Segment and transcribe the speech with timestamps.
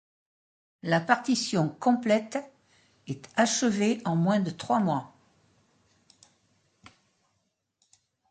[0.81, 2.39] La partition complète
[3.05, 5.13] est achevée en moins de trois mois.